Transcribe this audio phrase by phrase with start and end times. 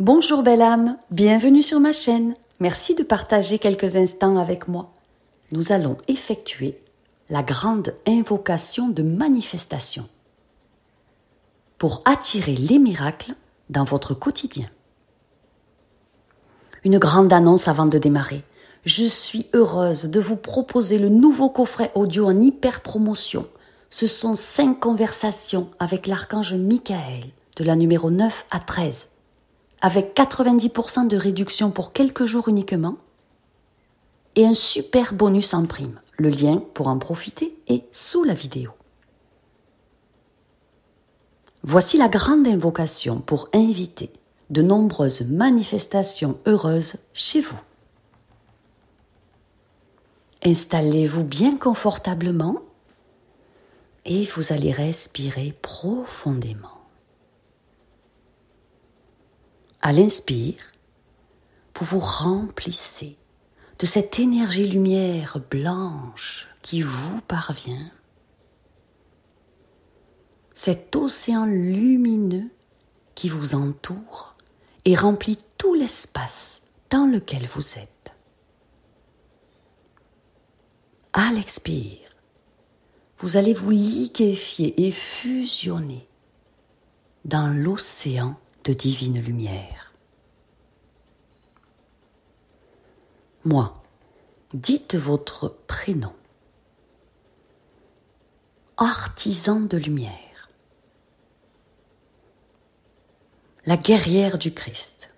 [0.00, 2.32] Bonjour belle âme, bienvenue sur ma chaîne.
[2.60, 4.92] Merci de partager quelques instants avec moi.
[5.50, 6.78] Nous allons effectuer
[7.30, 10.08] la grande invocation de manifestation
[11.78, 13.34] pour attirer les miracles
[13.70, 14.70] dans votre quotidien.
[16.84, 18.44] Une grande annonce avant de démarrer.
[18.84, 23.48] Je suis heureuse de vous proposer le nouveau coffret audio en hyper promotion.
[23.90, 27.24] Ce sont cinq conversations avec l'archange Michael
[27.56, 29.08] de la numéro 9 à 13
[29.80, 32.96] avec 90% de réduction pour quelques jours uniquement,
[34.36, 36.00] et un super bonus en prime.
[36.16, 38.70] Le lien pour en profiter est sous la vidéo.
[41.62, 44.12] Voici la grande invocation pour inviter
[44.50, 47.58] de nombreuses manifestations heureuses chez vous.
[50.44, 52.56] Installez-vous bien confortablement
[54.04, 56.77] et vous allez respirer profondément.
[59.80, 60.72] À l'inspire,
[61.76, 63.16] vous vous remplissez
[63.78, 67.88] de cette énergie lumière blanche qui vous parvient,
[70.52, 72.50] cet océan lumineux
[73.14, 74.34] qui vous entoure
[74.84, 78.12] et remplit tout l'espace dans lequel vous êtes.
[81.12, 82.10] À l'expire,
[83.18, 86.08] vous allez vous liquéfier et fusionner
[87.24, 88.36] dans l'océan
[88.68, 89.94] de divine lumière.
[93.44, 93.82] Moi,
[94.52, 96.12] dites votre prénom.
[98.76, 100.50] Artisan de lumière.
[103.64, 105.14] La guerrière du Christ.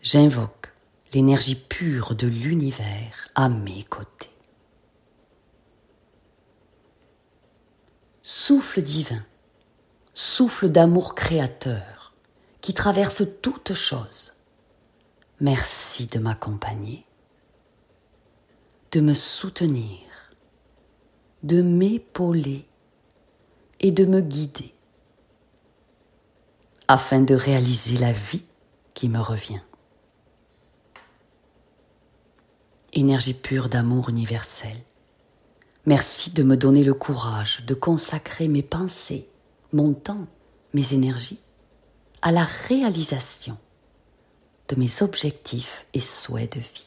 [0.00, 0.72] J'invoque
[1.12, 4.30] l'énergie pure de l'univers à mes côtés.
[8.22, 9.26] Souffle divin
[10.20, 12.12] souffle d'amour créateur
[12.60, 14.32] qui traverse toutes choses.
[15.38, 17.06] Merci de m'accompagner,
[18.90, 20.00] de me soutenir,
[21.44, 22.66] de m'épauler
[23.78, 24.74] et de me guider
[26.88, 28.42] afin de réaliser la vie
[28.94, 29.62] qui me revient.
[32.92, 34.78] Énergie pure d'amour universel,
[35.86, 39.28] merci de me donner le courage de consacrer mes pensées
[39.72, 40.26] mon temps,
[40.72, 41.40] mes énergies
[42.22, 43.56] à la réalisation
[44.68, 46.86] de mes objectifs et souhaits de vie.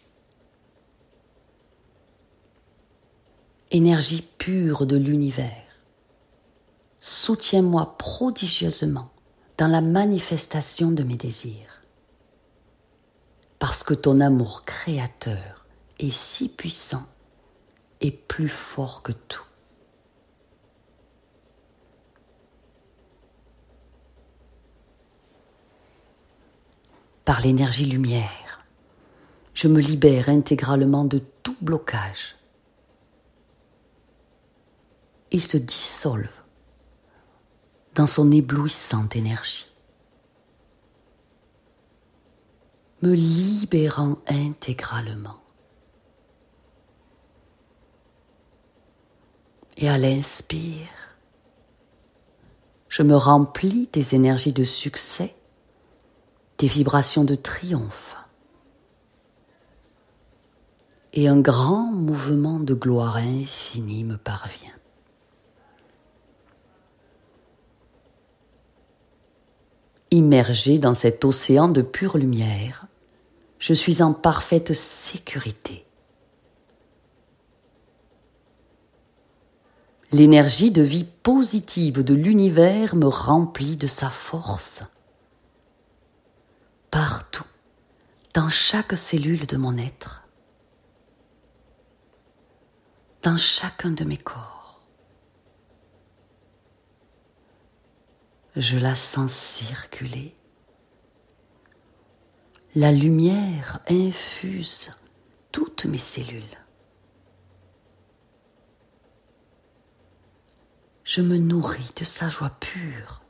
[3.71, 5.85] Énergie pure de l'univers,
[6.99, 9.09] soutiens-moi prodigieusement
[9.57, 11.83] dans la manifestation de mes désirs,
[13.59, 15.65] parce que ton amour créateur
[15.99, 17.05] est si puissant
[18.01, 19.45] et plus fort que tout.
[27.31, 28.65] Par l'énergie lumière.
[29.53, 32.35] Je me libère intégralement de tout blocage.
[35.31, 36.27] Il se dissolve
[37.95, 39.71] dans son éblouissante énergie,
[43.01, 45.39] me libérant intégralement.
[49.77, 51.15] Et à l'inspire,
[52.89, 55.33] je me remplis des énergies de succès
[56.61, 58.17] des vibrations de triomphe
[61.11, 64.69] et un grand mouvement de gloire infinie me parvient.
[70.11, 72.85] Immergé dans cet océan de pure lumière,
[73.57, 75.83] je suis en parfaite sécurité.
[80.11, 84.83] L'énergie de vie positive de l'univers me remplit de sa force
[88.33, 90.23] dans chaque cellule de mon être,
[93.23, 94.81] dans chacun de mes corps.
[98.55, 100.35] Je la sens circuler.
[102.75, 104.91] La lumière infuse
[105.51, 106.43] toutes mes cellules.
[111.03, 113.20] Je me nourris de sa joie pure.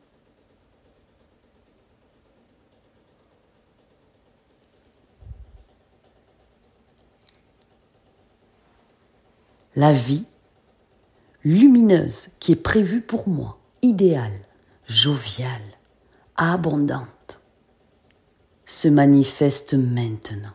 [9.75, 10.25] La vie
[11.43, 14.45] lumineuse qui est prévue pour moi, idéale,
[14.87, 15.61] joviale,
[16.35, 17.39] abondante,
[18.65, 20.53] se manifeste maintenant.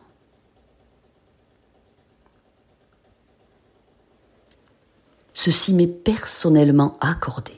[5.33, 7.53] Ceci m'est personnellement accordé.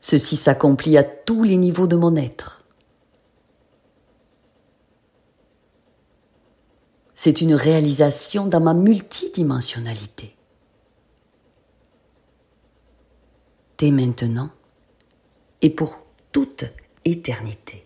[0.00, 2.59] Ceci s'accomplit à tous les niveaux de mon être.
[7.22, 10.34] C'est une réalisation dans ma multidimensionnalité.
[13.76, 14.48] Dès maintenant
[15.60, 15.98] et pour
[16.32, 16.64] toute
[17.04, 17.84] éternité.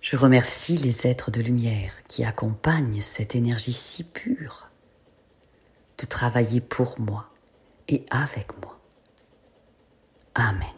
[0.00, 4.70] Je remercie les êtres de lumière qui accompagnent cette énergie si pure
[5.98, 7.28] de travailler pour moi
[7.88, 8.80] et avec moi.
[10.34, 10.77] Amen.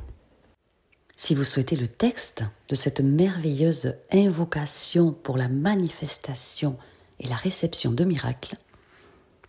[1.23, 6.79] Si vous souhaitez le texte de cette merveilleuse invocation pour la manifestation
[7.19, 8.57] et la réception de miracles,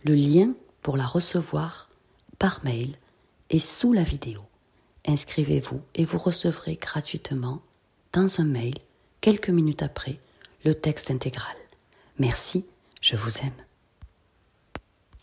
[0.04, 0.52] le lien
[0.82, 1.88] pour la recevoir
[2.38, 2.98] par mail
[3.48, 4.42] est sous la vidéo.
[5.06, 7.62] Inscrivez-vous et vous recevrez gratuitement
[8.12, 8.74] dans un mail
[9.22, 10.18] quelques minutes après
[10.66, 11.56] le texte intégral.
[12.18, 12.66] Merci,
[13.00, 13.71] je vous aime.